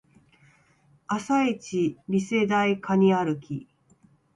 [1.05, 3.67] 朝イチリセ台カニ歩き